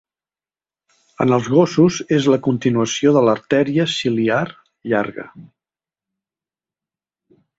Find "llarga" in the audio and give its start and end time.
4.45-5.29